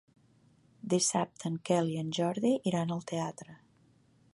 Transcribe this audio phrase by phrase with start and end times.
[0.93, 3.61] Dissabte en Quel i en Jordi iran al teatre.